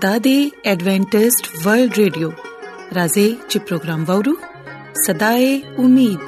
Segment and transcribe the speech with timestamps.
[0.00, 0.34] دا دی
[0.68, 2.28] ایڈونٹسټ ورلد رادیو
[2.96, 4.32] راځي چې پروగ్రాم وورو
[5.06, 5.44] صداي
[5.82, 6.24] امید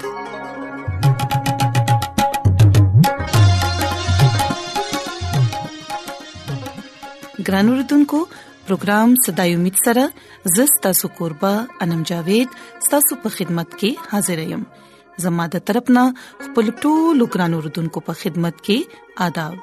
[7.49, 8.25] ګران اوردونکو
[8.67, 10.05] پروگرام صداي امید سره
[10.61, 11.55] زستا سو قربا
[11.87, 12.57] انم جاوید
[12.89, 14.69] ستاسو په خدمت کې حاضر یم
[15.27, 16.05] زماده ترپنه
[16.45, 19.63] خپل ټولو ګران اوردونکو په خدمت کې آداب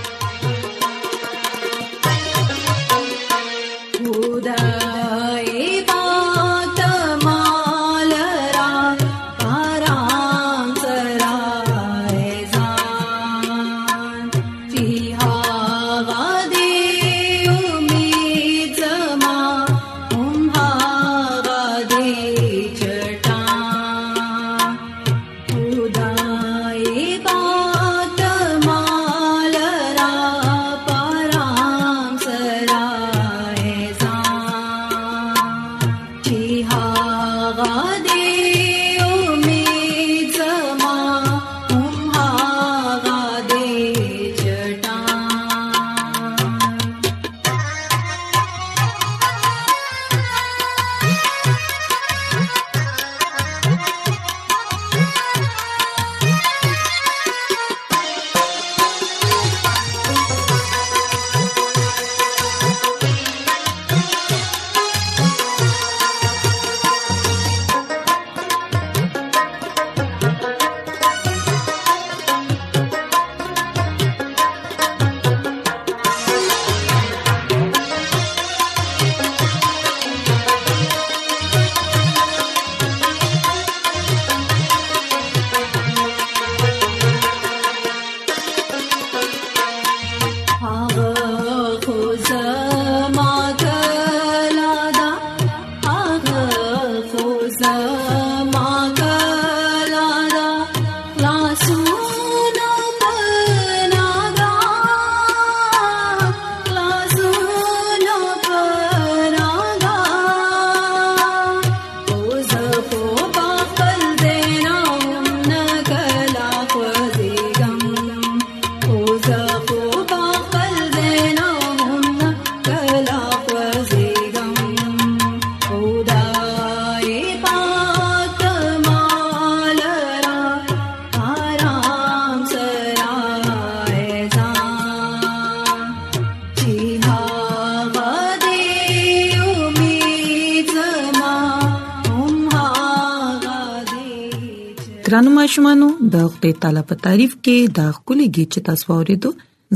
[145.11, 149.29] ګرانو ماشومانو د خپل تعالی په تعریف کې دا خولي گی چې تاسو ورېدو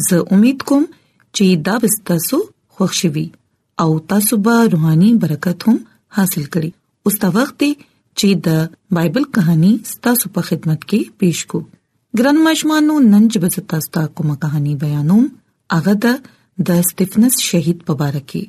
[0.10, 0.84] زه امید کوم
[1.36, 2.38] چې دا به تاسو
[2.74, 3.24] خوښ شي
[3.84, 5.78] او تاسو به روحاني برکت هم
[6.20, 6.70] حاصل کړئ
[7.10, 7.58] اوس تا وخت
[8.20, 8.62] چې د
[8.98, 9.72] بایبل کہانی
[10.08, 11.60] تاسو په خدمت کې پیښ کو
[12.22, 15.26] ګرانو ماشومانو نن چې به تاسو ته کومه کہانی بیانوم
[15.74, 18.42] هغه د سټیفنس شهید مبارکي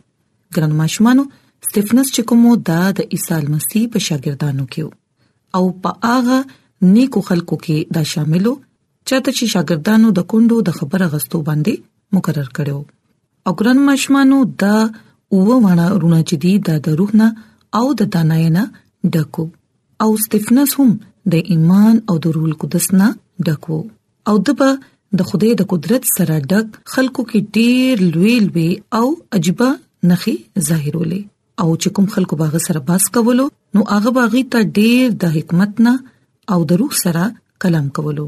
[0.58, 6.40] ګرانو ماشومانو سټیفنس چې کومو دا د عیسی مسیح په شاګردانو کې او په هغه
[6.94, 8.52] نیکو خلکو کې دا شاملو
[9.08, 12.78] چاته چې شاګردانو د کندو د خبره غستو باندې مقرر کړو
[13.48, 17.28] او ګران مشمانو دا اوه وانا رونه چې دی دا د روح نه
[17.80, 18.64] او د داناینا
[19.16, 19.44] ډکو
[20.04, 20.92] او ستفنس هم
[21.36, 23.10] د ایمان او د روح القدس نه
[23.50, 23.78] ډکو
[24.32, 24.70] او دبا
[25.20, 28.68] د خدای د قدرت سره ډک خلکو کې ډیر لوی لوی
[29.00, 29.06] او
[29.38, 29.72] عجيبه
[30.12, 30.36] نخي
[30.66, 31.20] ظاهرولې
[31.62, 33.48] او چې کوم خلکو باغ سره باس کولو
[33.78, 35.92] نو هغه باغی ته ډیر د حکمت نه
[36.54, 37.24] او د روح سره
[37.64, 38.24] کلام کولو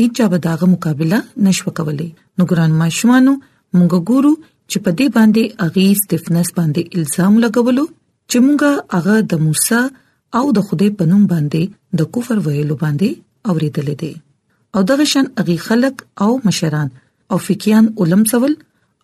[0.00, 1.18] هیڅ به داغه مقابله
[1.48, 2.06] نشو کولای
[2.40, 3.32] نو ګران ماشومانو
[3.78, 4.32] مونږ ګورو
[4.70, 7.84] چې په دې باندې اغي ستفنس باندې الزام لګولو
[8.30, 9.82] چې مونږه هغه د موسی
[10.40, 11.62] او د خدای په نوم باندې
[12.02, 13.10] د کفر ویلو باندې
[13.54, 14.12] اوریدل دي
[14.76, 15.94] او دغه شان اغي خلق
[16.26, 16.88] او مشران
[17.34, 18.54] او فقيان علم سوال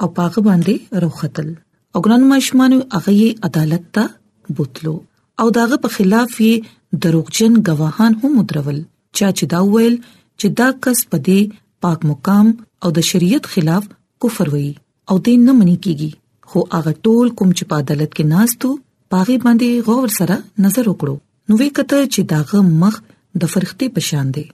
[0.00, 1.48] او پاغه باندې روختل
[1.94, 4.94] او ګران ماشومان هغه عدالت ته بوتلو
[5.42, 8.82] او داغه په خلاف یې دروغجن غواهان هم درول
[9.16, 9.94] چا چې دا ویل
[10.40, 11.40] چې دا کس په دې
[11.86, 12.46] پاک مقام
[12.82, 13.84] او د شریعت خلاف
[14.24, 14.72] کفر وایي
[15.12, 16.10] او دین نه منې کیږي
[16.52, 18.68] خو هغه ټول کوم چې په عدالت کې ناستو
[19.14, 20.36] پاغي باندې غور سره
[20.66, 21.16] نظر وکړو
[21.48, 22.94] نو وی کته چې داغه مخ
[23.42, 24.44] د فرښتې په شان دی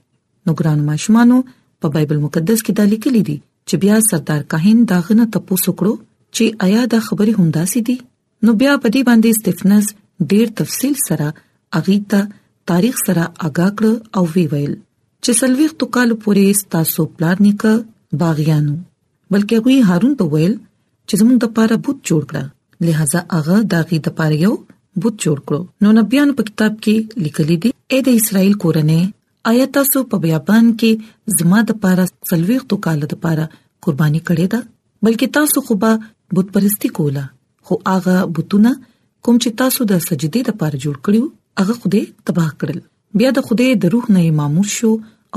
[0.47, 1.37] نو ګران ماشمانو
[1.81, 5.93] په بایبل مقدس کې دا لیکلي دي چې بیا سردار کاهن داغه نه تپوس وکړو
[6.35, 7.97] چې آیا دا خبره همداسې دي
[8.45, 9.85] نو بیا په دې باندې استفنس
[10.33, 11.27] ډیر تفصیل سره
[11.79, 12.19] اغیتا
[12.69, 13.85] تاریخ سره آگا کړ
[14.17, 14.73] او وی ویل
[15.23, 17.63] چې سلويختو کال پورې تاسو پلان نک
[18.23, 18.75] باغیانو
[19.31, 20.53] بلکې غوي هارون ته ویل
[21.07, 22.43] چې زموږ د پاره بوت جوړ کړه
[22.89, 24.53] لہذا هغه داغي د پاره یو
[25.01, 29.01] بوت جوړ کړو نو نبيانو په کتاب کې لیکلي دي اې د اسرایل کورنۍ
[29.53, 33.47] آیا تاسو په بیابان کې زما د پاره سلويختو کال د پاره
[33.87, 35.97] قرباني کړې ده بلکې تاسو خو به
[36.37, 37.25] بت پرستی کوله
[37.69, 38.71] خو هغه بوتونه
[39.25, 41.27] کوم چې تاسو د سجدي د پاره جوړ کړیو
[41.59, 41.99] هغه خوده
[42.29, 42.79] تباہ کړل
[43.19, 44.87] بیا د خوده د روح نه مامور شو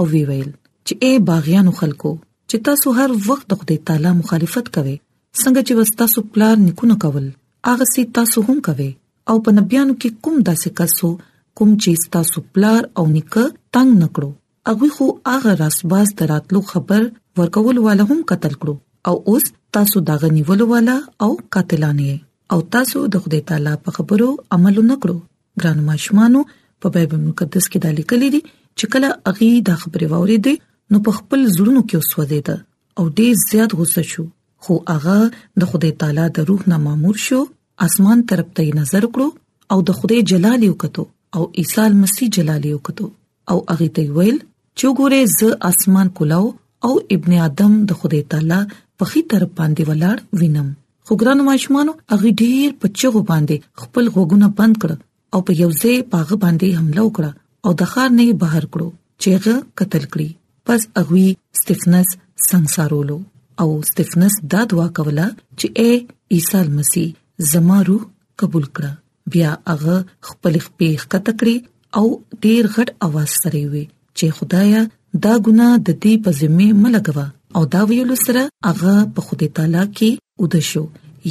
[0.00, 2.10] او وی ویل چې اے باغیانو خلکو
[2.50, 6.96] چې تاسو هر وخت د خوده تعالی مخالفت کوئ څنګه چې وستا سو پلار نکونه
[7.04, 7.28] کول
[7.70, 8.88] هغه سي تاسو هم کوئ
[9.32, 11.12] او په نبيانو کې کوم داسې کسو
[11.60, 13.38] کوم چې تاسو پلار او نک
[13.78, 14.32] تنگ نکړو
[14.72, 17.08] هغه خو هغه راسباز دراتلو خبر
[17.42, 18.76] ورکول والا هم قتل کړو
[19.12, 19.50] او اوس
[19.80, 22.20] تاسو داغه نیول والا او قاتلانه
[22.56, 25.20] او تاسو د خدای تعالی په خبرو عمل نکړو
[25.60, 26.40] ګرانو ماشومانو
[26.80, 28.40] په بېبل مقدس کې دا لیکل دي
[28.78, 30.54] چې کله اغي دا خبره ووري دي
[30.94, 32.56] نو په خپل زړونو کې وسوځي ده
[33.00, 34.24] او ډېر زیات غوسه شو
[34.66, 35.16] خو هغه
[35.62, 37.40] د خدای تعالی د روح نه مامور شو
[37.86, 39.28] اسمان طرف ته نظر کړو
[39.76, 41.04] او د خدای جلال یو کتو
[41.38, 43.08] او عیسی مسیح جلال یو کتو
[43.54, 46.46] او هغه ته ویل چې ګوره ز اسمان کولاو
[46.88, 48.60] او ابن ادم د خدای تعالی
[48.98, 50.68] په خي طرف باندې ولاړ وینم
[51.08, 55.04] خو ګرانو ماشومان هغه ډېر پچغو باندې خپل غوګونه بند کړل
[55.34, 57.30] او په یو ځای پاغه باندې حمله وکړه
[57.64, 58.88] او د خار نه بهر کړو
[59.20, 60.30] چې هغه قتل کړی
[60.66, 61.28] پس اغوی
[61.60, 62.08] ستفنس
[62.48, 63.18] سنگسارولو
[63.62, 65.26] او ستفنس دا دعا کوله
[65.58, 65.90] چې اے
[66.36, 67.08] عیسی مسیح
[67.52, 68.02] زما روح
[68.42, 68.92] قبول کړه
[69.34, 69.96] بیا هغه
[70.28, 71.56] خپل خپې خطه کړی
[71.98, 72.06] او
[72.46, 73.84] ډیر غټ आवाज سره وی
[74.18, 74.80] چې خدایا
[75.26, 77.26] دا ګناه د دې په ذمه ملګوا
[77.58, 80.10] او دا ویل سره هغه په خدای تعالی کې
[80.42, 80.84] ودشو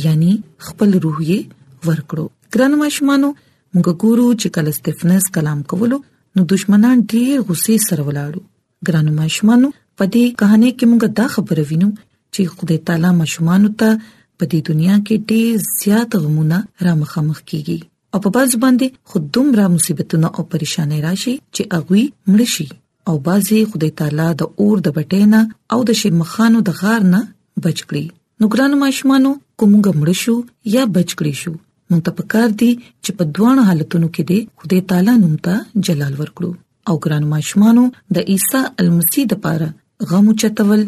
[0.05, 0.31] یعنی
[0.69, 1.41] خپل روح یې
[1.87, 3.29] ورکړو ګران مشمانو
[3.73, 5.97] موږ ګورو چې کله استفنس کلام کولو
[6.35, 8.41] نو دشمنان ډېر غوسه سره ولاړو
[8.89, 9.67] ګرانو ماشومانو
[9.97, 11.89] په دې કહانه کې موږ دا خبره وینو
[12.33, 13.89] چې خدای تعالی ماشومانو ته
[14.37, 17.79] په دې دنیا کې ډېر زیات غمونه را مخامخ کیږي
[18.13, 22.67] او په باز باندې خودوم را مصیبتونه او پریشانې راشي چې اغوي مړ شي
[23.11, 25.41] او بازي خدای تعالی د اور د بټینا
[25.75, 27.21] او د شمخانو د غار نه
[27.67, 28.05] بچ کړی
[28.39, 29.31] نو ګرانو ماشومانو
[29.61, 30.35] کومګه مړ شو
[30.77, 31.53] یا بچ کړی شو
[31.89, 32.69] مونږ ته پکار دي
[33.03, 35.53] چې په دوه حالتونو کې دې خدای تعالی نوم ته
[35.89, 36.51] جلال ورکړو
[36.91, 37.83] او ګران ماشمانو
[38.17, 39.69] د عیسی المسی د پاره
[40.11, 40.81] غمو چتول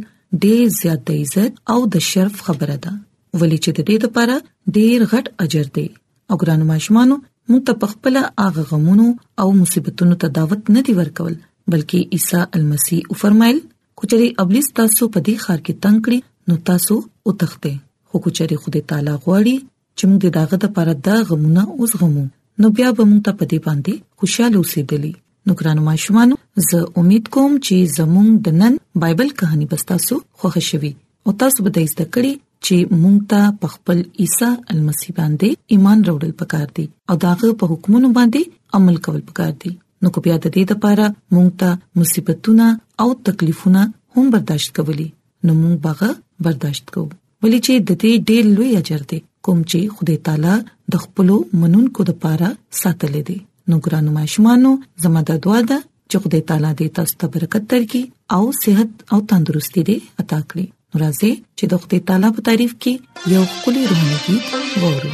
[0.43, 2.93] ډېر زیات د عزت او د شرف خبره ده
[3.39, 4.35] ولې چې د دې لپاره
[4.77, 5.87] ډېر غټ اجر دی
[6.31, 7.15] او ګران ماشمانو
[7.53, 8.13] مونږ ته پخپل
[8.43, 9.07] هغه غمونو
[9.43, 11.33] او مصیبتونو ته دعوت نه دی ورکول
[11.71, 13.59] بلکې عیسی المسی او فرمایل
[14.03, 16.95] کچري ابلیس تاسو په دې خار کې تنگ کړی نو تاسو
[17.27, 17.73] او تخته
[18.11, 19.55] خو کچري خدای تعالی غواړي
[19.99, 22.25] چې موږ د داغه د پر د غمونه اوس غمو
[22.63, 25.13] نو بیا به موږ ته پدې باندې خوشاله اوسېدلی
[25.45, 26.29] نو ګرانو ماشومان
[26.69, 30.91] زه امید کوم چې زموږ د نن بایبل کہانی بستاسو خوښ شوي
[31.25, 32.33] او تاسو به د زده کړې
[32.65, 37.71] چې مونږ ته په خپل عیسی المسیح باندې ایمان راوړل پکار دي او داغه په
[37.71, 42.69] حکمونو باندې عمل کول پکار دي نو کو بیا د دې لپاره مونږ ته مصیبتونه
[43.05, 43.83] او تکلیفونه
[44.17, 45.07] هم برداشت کولی
[45.45, 46.09] نو مونږ باغه
[46.47, 47.09] برداشت کوو
[47.43, 50.55] ولې چې د دې ډېر لوی اجر دی کوم چې خدای تعالی
[50.95, 51.27] د خپل
[51.61, 52.49] منونکو لپاره
[52.81, 53.37] ساتلې دي
[53.71, 54.71] نو ګرانو ماشومانو
[55.03, 55.77] زموږ د دعا ده
[56.09, 58.03] چې خدای تعالی دې تاسو ته برکت درکړي
[58.35, 60.65] او صحت او تندرستي دې عطا کړي
[61.01, 62.93] راځي چې د خدای تعالی په تعریف کې
[63.33, 64.37] یو کلی روحي
[64.81, 65.09] وورو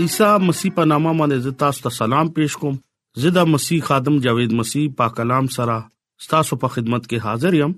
[0.00, 2.76] عیسی مسیح په نامه باندې تاسو ته سلام پېښ کوم
[3.22, 5.74] زدا مسیح خادم جاوید مسیح پاک کلام سره
[6.30, 7.72] تاسو په خدمت کې حاضر یم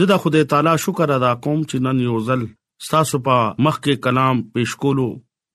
[0.00, 2.44] زدا خدای تعالی شکر ادا کوم چې نن یو ځل
[2.90, 3.38] تاسو په
[3.68, 5.06] مخ کې کلام پېښ کولو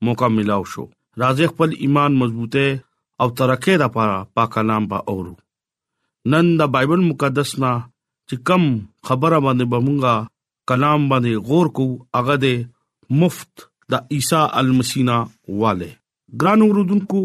[0.09, 0.83] موقع ملو شو
[1.23, 5.33] راځي خپل ایمان مضبوطه او ترقه د پاره پاک کلام با اورو
[6.35, 8.67] نن د بایبل مقدس نا چې کم
[9.11, 10.27] خبره باندې بمونګه
[10.73, 11.87] کلام باندې غور کو
[12.19, 12.61] هغه د
[13.23, 15.17] مفت د عیسی المسینا
[15.63, 15.91] والے
[16.41, 17.21] ګران اوردونکو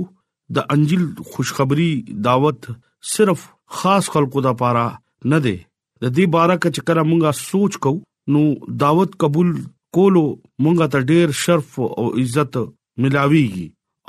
[0.54, 1.90] د انجیل خوشخبری
[2.24, 2.66] دعوت
[3.14, 3.40] صرف
[3.78, 4.88] خاص خلکو د پاره
[5.34, 5.56] نه دی
[6.02, 7.92] د دې باره کې چې کله مونږه سوچ کو
[8.34, 8.42] نو
[8.84, 9.50] دعوت قبول
[9.98, 10.22] کولو
[10.64, 13.66] مونږه ته ډیر شرف او عزت ملاويږي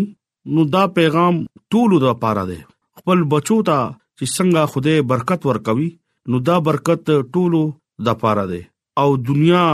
[0.58, 1.40] نو دا پیغام
[1.76, 2.60] ټول د پاره دی
[3.00, 5.90] خپل بچو ته چې څنګه خوده برکت ورکوي
[6.34, 7.62] نو دا برکت ټولو
[8.08, 8.62] د پاره دی
[9.04, 9.66] او دنیا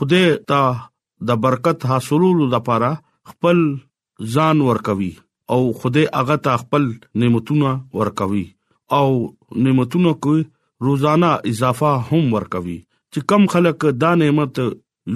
[0.00, 0.68] خدای ته
[1.28, 2.88] د برکت حاصلولو لپاره
[3.30, 3.58] خپل
[4.34, 5.08] ځان ورکوي
[5.56, 6.84] او خدای هغه ته خپل
[7.24, 7.70] نعمتونه
[8.02, 8.46] ورکوي
[8.98, 9.08] او
[9.66, 10.36] نعمتونو کې
[10.88, 12.78] روزانه اضافه هم ورکوي
[13.12, 14.58] چې کم خلک دا نعمت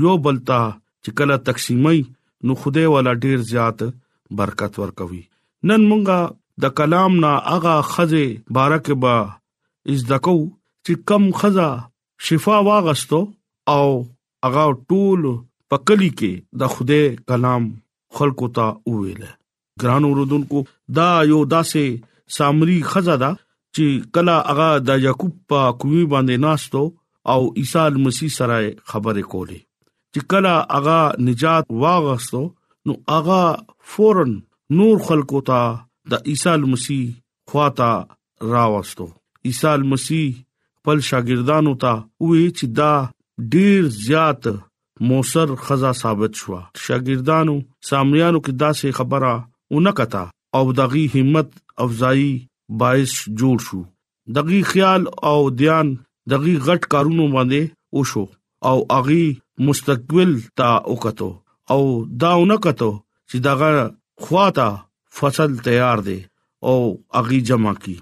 [0.02, 0.60] یو بلتا
[1.04, 2.04] چې کله تقسیمي
[2.48, 3.84] نو خدای ولا ډیر زیات
[4.40, 5.22] برکت ورکوي
[5.70, 8.26] نن مونږه د کلام نا اغا خزه
[8.58, 9.14] بارک با
[9.96, 11.70] از دکو چې کم خزه
[12.30, 13.24] شفا واغستو
[13.76, 13.86] او
[14.44, 15.20] هغه ټول
[15.70, 17.68] په کلی کې د خوده کلام
[18.16, 19.22] خلقو ته ویل
[19.82, 20.58] ګران اوردونکو
[20.98, 26.82] دا یو داسې سامري خزاده چې کلا هغه د یعقوب په کوی باندې ناشتو
[27.34, 29.60] او عیسی مسیح سره خبرې کولې
[30.14, 30.98] چې کلا هغه
[31.30, 32.42] نجات واغستو
[32.88, 33.40] نو هغه
[33.94, 34.36] فورن
[34.82, 35.64] نور خلقو ته
[36.14, 37.08] د عیسی مسیح
[37.52, 37.90] خواطا
[38.56, 39.06] راوستو
[39.50, 42.92] عیسی مسیح خپل شاګردانو ته وې چې دا
[43.52, 44.46] ډیر زیات
[45.08, 47.56] موثر خزا ثابت شو شاګردانو
[47.88, 49.34] سامعانو کې داسې خبره
[49.74, 50.22] اونکتا
[50.58, 51.48] او دغي همت
[51.84, 52.32] افزایی
[52.82, 53.78] باعث جوړ شو
[54.36, 55.86] دغي خیال او ديان
[56.34, 57.62] دغي غټ کارونو باندې
[58.00, 58.22] وشو
[58.72, 59.24] او اغي
[59.70, 61.30] مستقبل تا وکتو
[61.76, 61.80] او
[62.24, 62.90] دا اونکتو
[63.30, 63.72] چې دغه
[64.28, 64.68] خواطا
[65.20, 66.18] فصل تیار دي
[66.70, 66.76] او
[67.22, 67.96] اغي جمع کی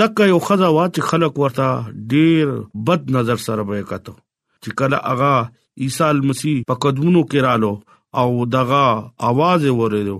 [0.00, 1.68] دغه یو خزا وا چې خلک ورته
[2.14, 2.46] ډیر
[2.88, 4.16] بد نظر سره به کتو
[4.62, 5.34] چې کله هغه
[5.86, 7.72] عیسی مسیح په قدمونو کې رالو
[8.22, 8.84] او دغه
[9.30, 10.18] आवाज ورېدو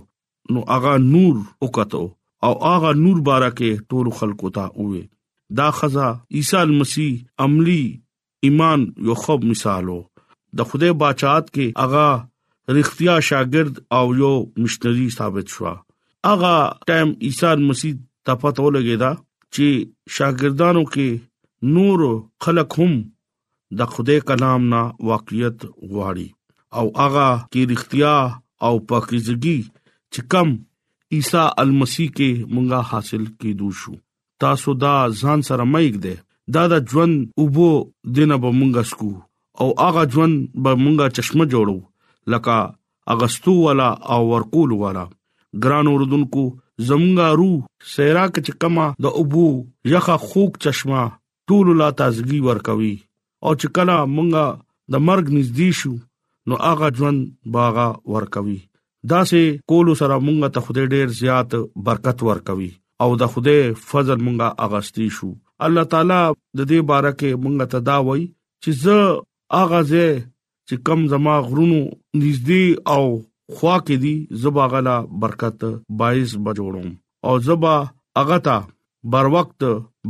[0.57, 1.35] نو هغه نور
[1.66, 2.04] وکاتو
[2.49, 5.02] او هغه نور بارکه ټول خلکو ته وې
[5.61, 7.12] دا خزا عیسی مسیح
[7.45, 7.83] عملی
[8.47, 9.99] ایمان یو خوب مثالو
[10.59, 12.09] د خدای بچات کې هغه
[12.76, 15.66] رښتیا شاګرد او یو مشتری ثابت شو
[16.28, 16.54] هغه
[16.90, 17.92] ټایم عیسی مسیح
[18.26, 19.11] ته پته ولګی دا
[19.54, 19.68] چې
[20.16, 21.11] شاګردانو کې
[21.76, 21.99] نور
[22.47, 22.92] خلق هم
[23.76, 25.58] د خدای کلام نه واقعیت
[25.90, 26.28] غواړي
[26.78, 28.14] او هغه کې رښتیا
[28.66, 29.60] او پاکیزګي
[30.12, 30.48] چې کم
[31.14, 33.94] عیسی المسی کې مونږه حاصل کیدو شو
[34.44, 36.16] تاسو دا ځان سره مېګ دې
[36.54, 37.68] دا د ژوند اوبو
[38.16, 39.12] دینه به مونږه سکو
[39.60, 41.78] او هغه ژوند به مونږه چشمه جوړو
[42.34, 42.56] لکه
[43.16, 45.04] اغستو والا او ورقول والا
[45.66, 46.44] ګران اوردونکو
[46.88, 47.56] زمونږه روح
[47.96, 49.44] سیرا کې چکما د اوبو
[49.94, 51.02] یخه خوک چشمه
[51.48, 52.96] ټول لا تازګي ورکوي
[53.46, 54.44] او چې کله مونږه
[54.92, 55.92] د مرګ نږدې شو
[56.48, 57.18] نو هغه ژوند
[57.55, 58.59] باغه ورکوي
[59.11, 61.51] دا سه کول سره مونږه ته خدای ډیر زیات
[61.87, 62.70] برکت ورکوي
[63.03, 65.29] او د خدای فضل مونږه اغستی شو
[65.66, 66.20] الله تعالی
[66.59, 68.22] د دې باره کې مونږه ته دا وای
[68.62, 68.96] چې زه
[69.59, 70.05] هغه زه
[70.68, 71.81] چې کم زما غرونو
[72.20, 73.05] نږدې او
[73.55, 75.59] خوا کې دي زبا غلا برکت
[75.98, 76.88] بایز بجوړم
[77.27, 77.74] او زبا
[78.22, 78.57] اغتا
[79.12, 79.61] بر وخت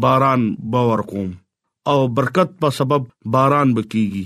[0.03, 1.29] باران باور کوم
[1.93, 3.03] او برکت په سبب
[3.35, 4.25] باران بکیږي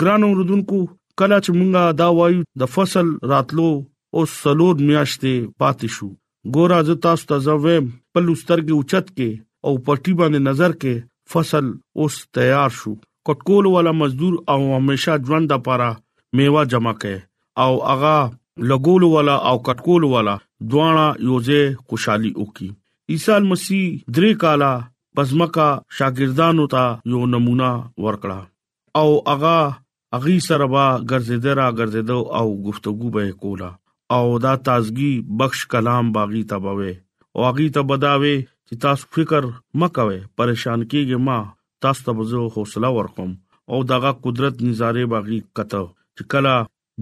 [0.00, 0.78] ګرانو رودونکو
[1.20, 3.68] کله چې مونږه دا وایو د فصل راتلو
[4.14, 6.08] او سلور میاشتې پاتې شو
[6.56, 9.30] ګور از تاسو ته زویم په لسترګي اوچت کې
[9.66, 10.94] او پټي باندې نظر کې
[11.32, 11.64] فصل
[12.00, 12.92] اوس تیار شو
[13.28, 15.90] کټکول والا مزدور او همیشا ژوند د پاره
[16.36, 17.18] میوه جمع کړي
[17.64, 18.16] او اغا
[18.72, 20.36] لګول والا او کټکول والا
[20.70, 22.70] دواړه یوځه خوشحالي وکي
[23.14, 23.84] عیسی مسیح
[24.16, 24.70] درې کاله
[25.20, 27.68] پزماکا شاګردانو ته یو نمونه
[28.04, 28.38] ورکړه
[29.00, 29.58] او اغا
[30.18, 33.70] اغي سره با ګرځیدرا ګرځیدو او گفتگو به کولا
[34.14, 36.92] او دا تازګي بخش کلام باغی تبوي
[37.34, 39.42] او اغي تبداوي چې تاسو فکر
[39.80, 41.38] مکوي پریشان کیږي ما
[41.82, 43.32] تاسو ته بزو حوصله ورکوم
[43.70, 45.82] او داغه قدرت نظاره باغی کته
[46.16, 46.56] چې کلا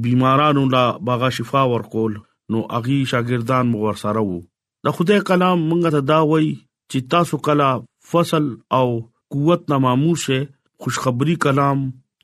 [0.05, 2.19] بیمارانو لا باغا شفا ورکول
[2.51, 4.41] نو اغي شاګردان مغور سره وو
[4.87, 6.55] د خدای کلام مونږ ته دا وایي
[6.91, 7.69] چې تاسو کله
[8.13, 8.47] فصل
[8.79, 8.89] او
[9.35, 10.39] قوت ناموشه
[10.85, 11.79] خوشخبری کلام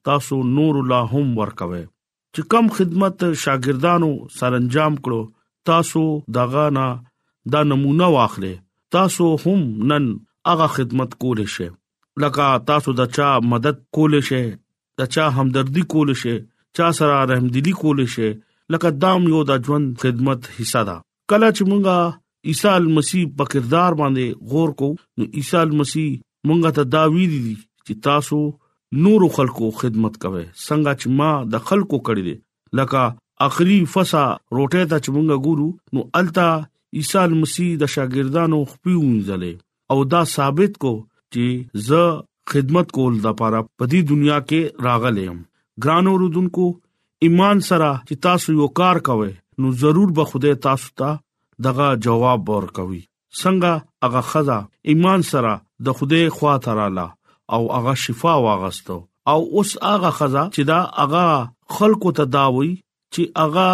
[0.09, 1.83] تاسو نور لا هم ورکوي
[2.35, 5.20] چې کم خدمت شاګردانو سرانجام کړو
[5.72, 6.03] تاسو
[6.38, 6.87] دغه نه
[7.57, 8.55] دا نمونه واخلې
[8.98, 9.61] تاسو هم
[9.92, 10.05] نن
[10.53, 11.68] هغه خدمت کول شي
[12.27, 14.42] لکه تاسو د چا مدد کول شي
[15.01, 16.35] د چا همدردی کول شي
[16.79, 18.29] چا سره رحمدلی کول شي
[18.75, 20.96] لکه دام یو د ژوند خدمت حصہ ده
[21.31, 21.98] کله چې مونږه
[22.49, 24.87] عیسی مسیح په کردار باندې غور کو
[25.19, 27.55] نو عیسی مسیح مونږ ته دا ویلي دي
[27.87, 28.39] چې تاسو
[29.05, 32.35] نور خلکو خدمت کوئ څنګه چې ما د خلکو کړی دي
[32.81, 33.05] لکه
[33.51, 34.25] اخري فسا
[34.57, 36.49] روټه ته چې مونږ ګورو نو التا
[37.01, 39.53] عیسی مسیح د شاګردانو خپلونځله
[39.95, 40.93] او دا ثابت کو
[41.37, 42.05] چې ز
[42.53, 45.39] خدمت کول د پاره په دې دنیا کې راغلم
[45.85, 46.67] ګرانو رودونکو
[47.29, 49.29] ایمان سره چې تاسو یو کار کوئ
[49.65, 51.13] نو ضرور به خدای تاسو ته
[51.66, 53.03] دغه جواب ورکوي
[53.40, 53.72] څنګه
[54.05, 54.59] هغه خزا
[54.90, 55.53] ایمان سره
[55.87, 57.07] د خوده خوا تراله
[57.55, 58.96] او هغه شفا واغستو
[59.33, 61.25] او اوس هغه خزا چې دا هغه
[61.77, 62.72] خلقو تداوي
[63.12, 63.68] چې هغه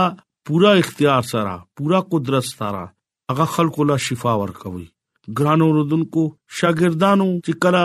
[0.51, 2.83] پورا اختیار سره پورا قدرت سره
[3.31, 4.87] هغه خلقو لا شفا ورکوي
[5.39, 6.23] ګرانو رودونکو
[6.59, 7.85] شاګردانو چې کلا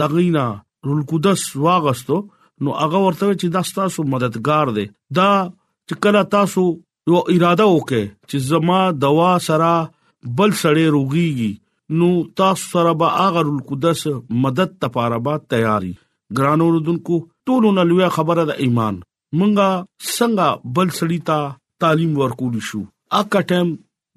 [0.00, 0.46] دغینا
[0.86, 2.16] رول قدس واغستو
[2.62, 4.86] نو هغه ورته چې دا تاسو مددگار دی
[5.20, 5.30] دا
[5.88, 6.66] چې کله تاسو
[7.10, 9.72] یو اراده وکړي چې زما دوا سره
[10.36, 11.48] بل سړی روغيږي
[12.02, 12.06] نو
[12.40, 14.04] تاسو سره به اگر القدس
[14.44, 15.90] مدد لپاره به تیاری
[16.38, 17.18] ګرانو رودونکو
[17.50, 23.52] ټول نو لوی خبره د ایمان مونږه څنګه بل سړی ته تعلیم ورکول شو اګه
[23.52, 23.74] ټیم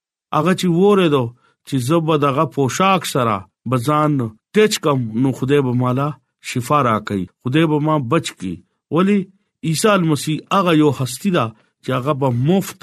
[0.40, 1.22] اغه چې وره دو
[1.68, 3.36] چې زوب دغه پوشاک سره
[3.70, 4.18] بزان
[4.56, 6.08] ټچ کم نو خدای به مالا
[6.48, 8.52] شفا راکړي خدای به ما بچ کی
[8.94, 9.18] ولی
[9.68, 11.44] عیسی مسیح هغه یو هستی دا
[11.82, 12.80] چې هغه په مفت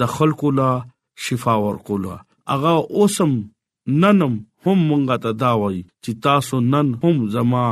[0.00, 0.68] د خلکو لا
[1.24, 2.14] شفا ورکولا
[2.52, 3.32] هغه اوسم
[4.04, 7.64] ننم هم مونږه ته دا وایي چې تاسو نن هم زما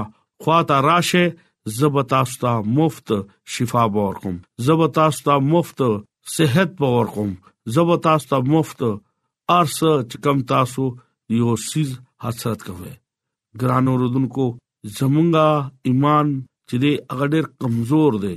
[0.44, 1.24] خواته راشه
[1.78, 3.08] زبتاستا مفت
[3.54, 5.78] شفا ورکوم زبتاستا مفت
[6.36, 7.30] صحت ورکوم
[7.78, 10.86] زبتاستا مفت ارسه چې کم تاسو
[11.40, 12.94] یو سیز حسرت کوئ
[13.60, 14.44] ګران اوردونکو
[14.98, 15.48] زمونږه
[15.88, 16.26] ایمان
[16.68, 18.36] چې دی هغه ډېر کمزور دی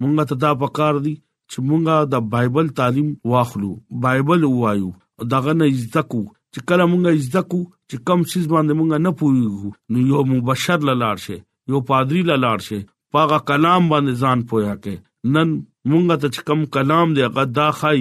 [0.00, 1.14] مونږ ته دا پکار دی
[1.50, 3.72] چې مونږه د بایبل تعلیم واخلو
[4.06, 4.90] بایبل وایو
[5.32, 9.98] داغه نه ځکو چې کله مونږه ځکو چې کم شیز باندې مونږه نه پویو نو
[10.12, 11.36] یو مبشر لاله شي
[11.72, 12.78] یو پادری لاله شي
[13.16, 14.94] پاغه کلام باندې ځان پویا کې
[15.34, 15.48] نن
[15.90, 18.00] مونږه ته کم کلام دی هغه دا خای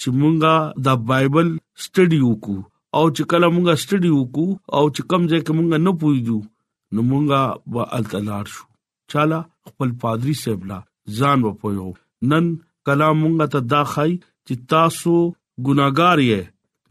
[0.00, 0.54] چې مونږه
[0.86, 1.48] د بایبل
[1.82, 2.58] سټډي وکړو
[2.98, 6.40] او چې کله مونږه سټډي وکړو او چې کمزې کې مونږه نه پویږو
[6.94, 7.40] نو مونږه
[7.72, 8.64] به التلار شو
[9.10, 10.78] چاله خپل پادری سیبلا
[11.18, 11.88] ځان و پویو
[12.30, 12.44] نن
[12.86, 14.12] کلام مونږه ته دا خای
[14.46, 15.12] چې تاسو
[15.66, 16.40] ګناګار یې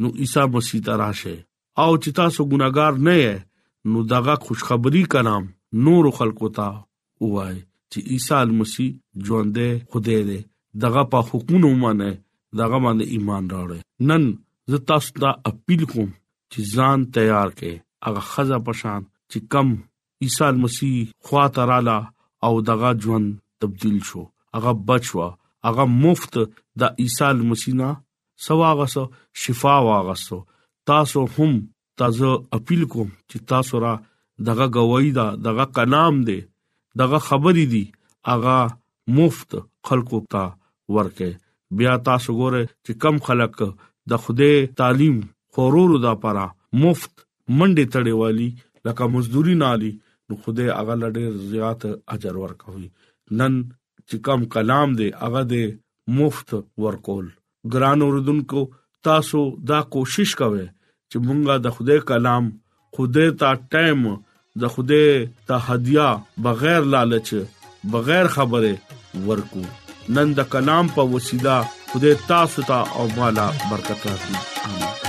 [0.02, 1.36] نو عیسی مسیح ته راشه
[1.84, 3.34] او چې تاسو ګناګار نه یې
[3.92, 5.44] نو داغه خوشخبری کلام
[5.86, 6.68] نور خلقو ته
[7.34, 7.58] وای
[7.92, 8.90] چې عیسی مسیح
[9.28, 10.40] ژوندې خدای دې
[10.84, 12.10] دغه په حکومت ومنه
[12.60, 14.24] دغه باندې ایمان راوړې نن
[14.70, 16.10] زه تاسو ته اپیل کوم
[16.52, 19.02] چې ځان تیار کړئ هغه خزه پشان
[19.32, 19.68] چې کم
[20.24, 22.00] عیسی مسیح خواته رااله
[22.46, 23.28] او دغه ژوند
[23.62, 24.22] تبديل شو
[24.56, 25.28] هغه بچوا
[25.68, 26.34] هغه مفت
[26.80, 27.90] د عیسی مسینا
[28.46, 29.04] سواغسو
[29.42, 30.38] شفا واغسو
[30.90, 31.52] تاسو هم
[32.02, 33.94] تاسو اپیل کوم چې تاسو را
[34.48, 36.40] دغه گواہی دا دغه کلام دی
[37.02, 37.84] دغه خبرې دی
[38.34, 38.60] اغا
[39.18, 39.50] مفت
[39.88, 40.44] خلقو ته
[40.96, 41.30] ورکه
[41.78, 43.58] بیا تاسو ګوره چې کم خلک
[44.12, 45.18] د خوده تعلیم
[45.56, 46.46] خورورو د پاره
[46.84, 47.14] مفت
[47.60, 48.50] منډه تړېوالي
[48.88, 49.92] لکه مزدوري نالي
[50.28, 51.82] نو خوده هغه لډه زیات
[52.18, 52.88] اجر ورکوي
[53.42, 53.60] نن
[54.10, 55.74] چې کم کلام دی هغه د
[56.20, 57.26] مفت ورکول
[57.76, 58.62] ګران اوردونکو
[59.08, 59.44] تاسو
[59.74, 62.52] دا کوشش کوئ چې مونږه د خوده کلام
[62.98, 64.06] خوده تا ټایم
[64.62, 65.04] د خوده
[65.52, 66.08] ته هدیا
[66.48, 67.36] بغیر لالچ
[67.98, 69.68] بغیر خبره ورکو
[70.16, 71.60] نن د کلام په وسیله
[71.94, 75.09] خدای تاسو ته او مالا برکت راکړي امين